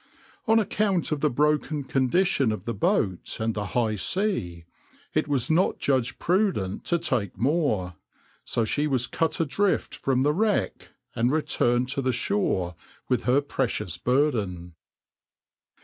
[0.47, 4.65] On account of the broken condition of the boat and the high sea,
[5.13, 7.93] it was not judged prudent to take more,
[8.43, 12.73] so she was cut adrift from the wreck and returned to the shore
[13.09, 14.73] with her precious burden.